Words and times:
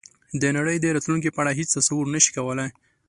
د 0.41 0.43
نړۍ 0.57 0.77
د 0.81 0.85
راتلونکې 0.95 1.29
په 1.33 1.39
اړه 1.43 1.57
هېڅ 1.59 1.69
تصور 1.77 2.05
نه 2.13 2.19
شي 2.23 2.31
کولای. 2.37 2.69